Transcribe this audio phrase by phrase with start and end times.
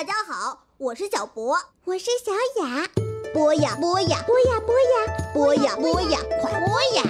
[0.00, 2.32] 大家好，我是小博，我是小
[2.64, 2.88] 雅。
[3.34, 4.96] 播呀播呀，播呀播呀，
[5.34, 7.02] 播呀播呀，快播呀！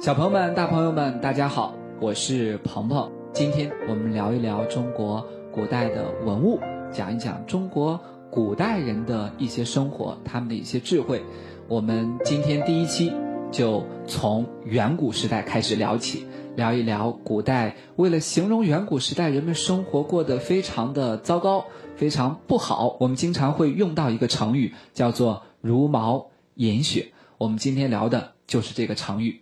[0.00, 3.10] 小朋友们、大朋友们，大家好，我是鹏鹏。
[3.32, 6.60] 今天我们聊一聊中国古代的文物，
[6.94, 11.20] 讲一讲中国古代人的一些生活，他们的一些智慧。
[11.66, 13.12] 我们今天第一期
[13.50, 21.64] 就从远古时代开始聊起，聊一聊古代为了形容远古时代人们生活过得非常的糟糕、
[21.96, 27.12] 非常不好，我们经常会用到一个成语，叫做“茹毛饮血”。
[27.38, 29.40] 我们今天聊的就是这个成语。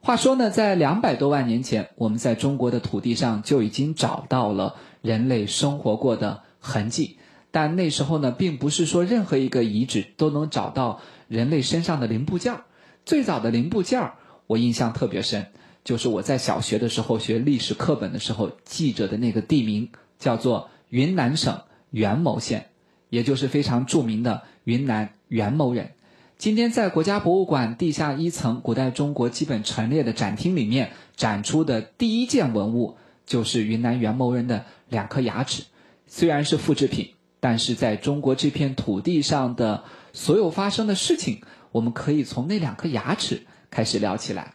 [0.00, 7.16] 话说呢，在两百多万年前，我们在中国的土地上就已经找到了人类生活过的痕迹。
[7.50, 12.64] 但那时候呢，并不是说任何一个遗址都能找到人类身上的零部件儿。
[13.06, 14.14] 最早的零部件儿，
[14.46, 15.46] 我印象特别深，
[15.82, 22.66] 就是我在小学的时候学历史课本的时候记着的那个地名，叫做云南省元谋县，
[23.08, 25.92] 也就是非常著名的云南元谋人。
[26.36, 35.64] 今天在国家博物馆地下一层古代中国基本陈列的展厅里面展出的第一件文物，就是云南元谋人的两颗牙齿。
[36.08, 44.54] 虽然是复制品，但是在中国这片土地上的所有发生的事情，我们可以从那两颗牙齿开始聊起来。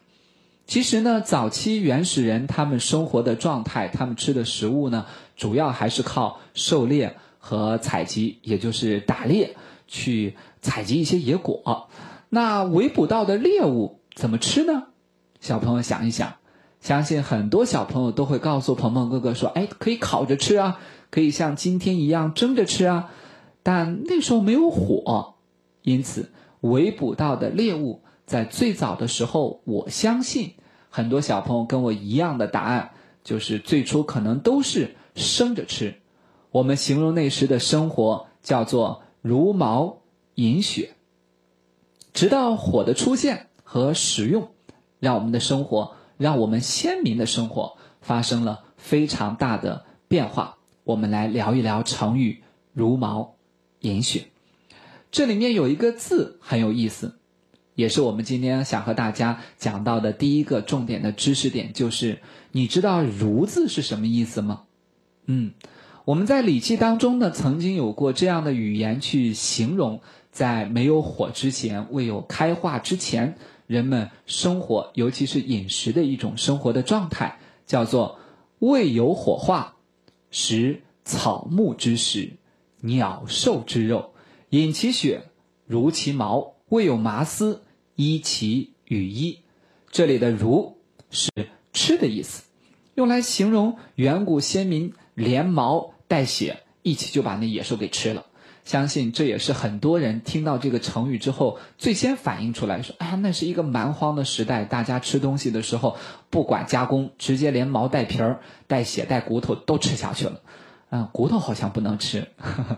[0.67, 5.05] 其实呢，早期原始人他们生活的状态，他们吃的食物呢，
[5.37, 9.55] 主要还是靠狩猎和采集，也就是打猎
[9.88, 10.35] 去。
[10.63, 11.89] 采集一些野果，
[12.29, 14.83] 那围捕到的猎物怎么吃呢？
[15.41, 16.35] 小朋友想一想，
[16.83, 23.09] 相信很多小朋友都会告诉鹏鹏哥哥说：“哎，可以烤着吃啊，可以像今天一样蒸着吃啊。”
[23.63, 25.35] 但那时候没有火，
[25.81, 30.55] 因此围捕到的猎物在最早的时候，我相信
[30.89, 32.91] 很多小朋友跟我一样的答案，
[33.23, 35.95] 就是最初可能都是生着吃。
[36.51, 39.99] 我们形容那时的生活叫做“茹毛”。
[40.35, 40.95] 饮血，
[42.11, 44.49] 直到火的出现和使用，
[44.99, 45.91] 让我们的生活，
[46.23, 50.56] 让我们先民的生活发生了非常大的变化。
[50.85, 52.41] 我们来聊一聊成语
[52.72, 53.35] “茹毛
[53.81, 54.28] 饮血”。
[55.11, 57.19] 这里面有一个字很有意思，
[57.75, 62.22] 也是我们今天想和大家讲到的第一个重点的知识点，就是
[62.53, 64.61] 你知道“茹”字是什么意思吗？
[65.25, 65.51] 嗯，
[66.05, 70.00] 我们在《礼记》当中呢，曾经有过这样的语言去形容。
[70.31, 73.38] 在没有火之前，未有开化之前，
[73.68, 78.19] 人们生活，尤其是饮食的一种生活的状态，叫做
[78.59, 79.75] 未有火化，
[80.31, 82.34] 食草木之食，
[82.81, 84.13] 鸟兽之肉，
[84.50, 85.29] 饮其血，
[85.66, 87.63] 如其毛，未有麻丝，
[87.96, 89.40] 衣其羽衣。
[89.91, 90.78] 这里的“如”
[91.12, 91.29] 是
[91.72, 92.44] 吃的意思，
[92.96, 98.25] 用来形容远古先民连毛带血一起就把那野兽给吃了。
[98.66, 105.97] 相信这也是很多人听到这个成语之后最先反映出来说：“哎呀，那是一个蛮荒的时代，大家吃东西的时候
[106.29, 110.40] 不管加工，直接连毛带皮儿、带血带骨头都吃下去了。”
[110.96, 112.28] 嗯，骨头好像不能吃。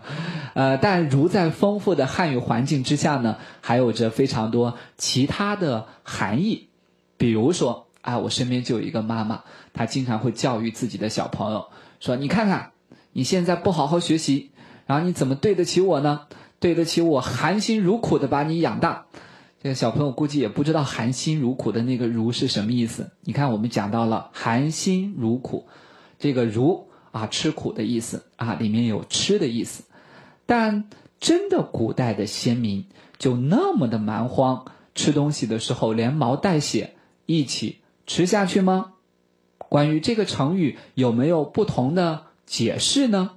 [0.54, 6.68] 呃，但如在丰富的汉语环境之下呢，还有着非常多其他的含义。
[7.18, 9.44] 比如说，啊，我身边就有一个妈妈，
[9.74, 11.66] 她经常会教育自己的小朋友
[12.00, 12.72] 说：“你看看，
[13.12, 14.50] 你现在不好好学习。”
[14.86, 16.22] 然后你怎么对得起我呢？
[16.58, 19.06] 对得起我含辛茹苦的把你养大？
[19.62, 23.10] 这个小朋友估计也不知道含辛茹苦的那个“茹”是什么意思。
[23.22, 25.66] 你看，我们讲到了含辛茹苦，
[26.18, 29.84] 这个“茹”啊，吃苦的意思啊，里面有吃的意思。
[30.46, 30.88] 但
[31.18, 32.86] 真的古代的先民
[33.18, 36.94] 就那么的蛮荒，吃东西的时候连毛带血
[37.24, 38.92] 一起吃下去吗？
[39.58, 43.32] 关于这个成语有没有不同的解释呢？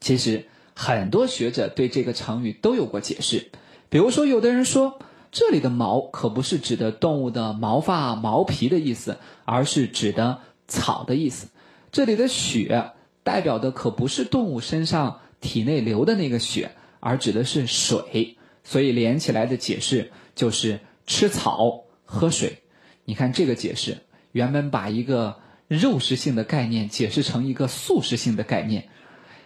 [0.00, 3.50] 其实很多学者对这个成语都有过解释，
[3.88, 4.98] 比如说，有的人说
[5.30, 11.48] 这里的“毛”可不是指的动物的毛发、毛皮的意思，而是指的草的意思；
[11.92, 12.92] 这里的“血”
[13.22, 22.58] 代表的可不是动物身上体内流的那个血，而指的是水，所以连起来的解释就是吃草、喝水。
[23.04, 23.98] 你看这个解释，
[24.32, 25.36] 原本把一个
[25.68, 28.88] 肉食性的概念解释成一个素食性的概念。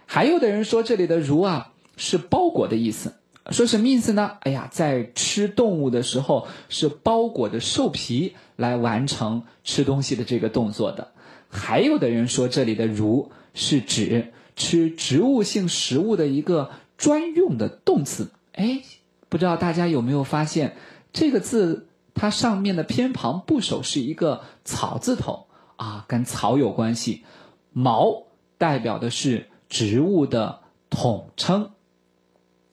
[0.07, 3.15] 还有的人说，这里的“如”啊是包裹的意思，
[3.51, 4.39] 说什么意思呢？
[4.41, 11.13] 哎呀，在吃动物的时候是包裹着兽皮来完成吃东西的这个动作的。
[11.49, 18.31] 还有的人说，这里的“如”是指吃植物性食物的一个专用的动词。
[18.53, 18.83] 哎，
[19.29, 20.77] 不知道大家有没有发现，
[21.13, 25.47] 这个字它上面的偏旁部首是一个草字头
[25.77, 27.25] 啊，跟草有关系。
[27.73, 28.25] 毛
[28.59, 31.71] 代表的是植物的统称。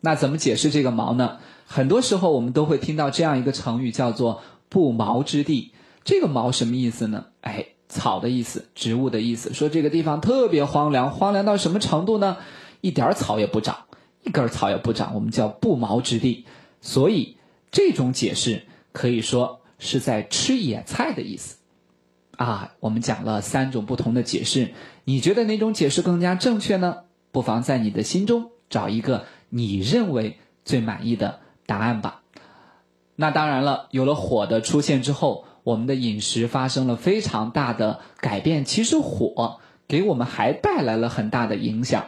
[0.01, 1.38] 那怎么解释这个毛呢？
[1.65, 5.71] 很多时候我们都会听到这样一个成语，叫做“不毛之地”。
[6.03, 7.27] 这个“毛”什么意思呢？
[7.41, 9.53] 哎，草的意思，植物的意思。
[9.53, 12.38] 说这个地方特别荒凉，荒凉到什么程度呢？
[12.81, 13.77] 一点草也不长，
[14.23, 16.45] 一根草也不长，我们叫不毛之地。
[16.81, 17.37] 所以
[17.71, 21.57] 这种解释可以说是在吃野菜的意思。
[22.38, 24.74] 啊，我们讲了三种不同的解释，
[25.04, 27.04] 你觉得哪种解释更加正确呢？
[27.31, 31.39] 不妨在你的心中找一个你认为最满意的。
[31.68, 32.22] 答案吧。
[33.16, 38.66] 那当然了，有了火的出现之后，我们的饮食发生了非常大的改变。
[38.66, 42.07] 其实火给我们还带来了很大的影响。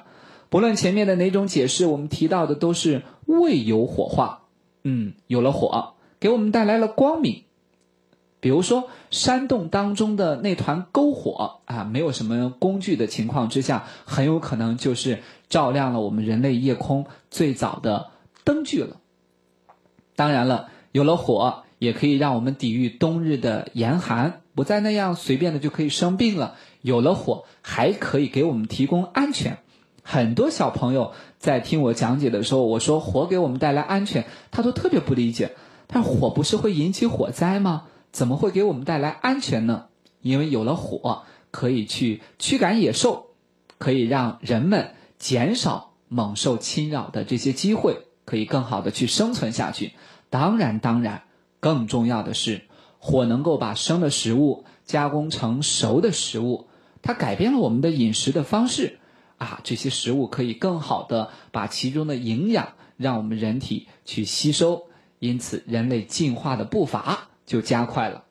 [0.49, 4.47] 不论前面的哪种解释，我们提到的都是未有火化。
[4.83, 7.43] 嗯，有了火，给我们带来了光明。
[8.43, 18.07] 比如说山洞当中的那团篝火啊，没有什么工具的情况之下，很有可能就是照亮了我们人类夜空最早的
[18.43, 18.97] 灯具了。
[20.17, 26.55] 当然了，有了火，也可以让我们抵御冬日的严寒，不再那样随便的就可以生病了。
[26.81, 29.59] 有了火，还可以给我们提供安全。
[30.01, 35.55] 很多小朋友在听我讲解的时候，我说火给我们带来安全，他都特别不理解。
[35.87, 37.83] 但火不是会引起火灾吗？
[38.13, 39.87] 怎么会给我们带来安全呢？
[40.21, 43.31] 因为有了火，可以去驱赶野兽，
[43.77, 48.05] 可以让人们减少猛兽侵扰的这些机会。
[48.25, 49.91] 可以更好的去生存下去。
[50.29, 51.23] 当然，当然，
[51.59, 52.61] 更重要的是，
[52.97, 56.67] 火能够把生的食物加工成熟的食物，
[57.01, 58.99] 它改变了我们的饮食的方式。
[59.39, 64.83] 啊，这些食物可以更好的把其中的营养让我们人体去吸收，
[65.19, 68.23] 因此人类进化的步伐就加快了。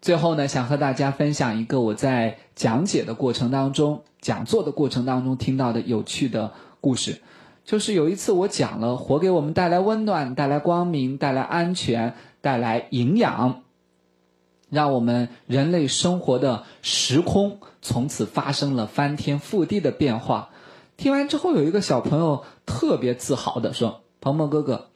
[0.00, 7.20] 最后呢，想和大家分享一个我在讲解的过程当中、讲座的过程当中听到的有趣的故事。
[7.66, 13.62] 就是有一次我讲了火给我们带来温暖、带来光明、带来安全、带来营养，
[14.70, 20.48] 让我们人类生活的时空从此发生了翻天覆地的变化。
[20.96, 24.88] 听完之后，有一个小朋友特别自豪的说：“鹏鹏哥哥，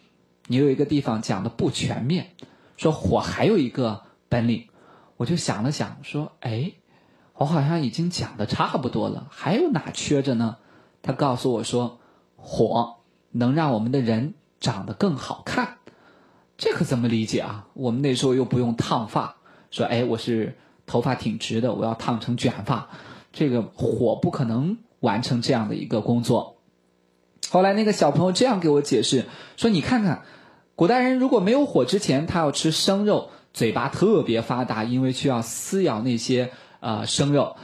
[0.49, 2.33] 你有一个地方讲的不全面，
[2.77, 4.69] 说火还有一个本领。”
[5.17, 6.73] 我就想了想，说：“哎，
[7.35, 10.57] 我好像已经讲的差不多了，还有哪缺着呢？”
[11.03, 11.99] 他告诉我说。
[12.39, 12.99] 火
[13.33, 15.79] 能让我们的人长得更好看，
[16.57, 17.67] 这可怎么理解啊？
[17.73, 19.39] 我们那时候又不用烫发，
[19.71, 20.57] 说哎，我是
[20.87, 22.89] 头发挺直的，我要烫成卷发，
[23.33, 26.59] 这个火不可能完成这样的一个工作。
[27.51, 29.25] 后来那个小朋友这样给我解释
[29.57, 30.23] 说：“你看看，
[30.77, 37.57] 古代人如果没有火之前，他要吃生肉，嘴巴特别发达，因为需要撕咬那些呃生肉。”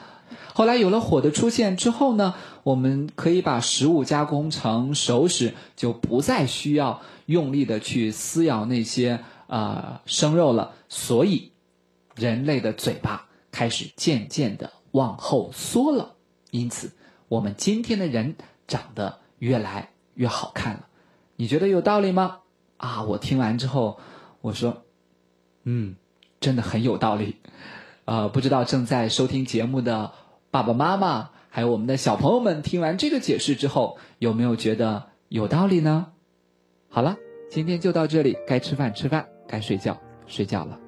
[0.55, 10.73] 后来有了火的出现之后呢，我们可以把食物加工成熟食，就不再需要用力的去撕咬那些啊生肉了。
[10.89, 11.53] 所以，
[12.15, 16.15] 人类的嘴巴开始渐渐的往后缩了。
[16.51, 16.93] 因此，
[17.29, 20.87] 我们今天的人长得越来越好看了。
[21.37, 22.41] 你觉得有道理吗？
[22.83, 24.01] 啊，我听完之后，
[24.41, 24.83] 我说，
[25.63, 25.95] 嗯，
[26.41, 27.37] 真的很有道理。
[28.07, 30.11] 呃，不知道正在收听节目的。
[30.51, 36.09] 爸爸妈妈还有我们的小朋友们，听完这个解释之后，有没有觉得有道理呢？
[36.89, 37.17] 好了，
[37.49, 39.97] 今天就到这里，该吃饭吃饭，该睡觉
[40.27, 40.82] 睡觉了。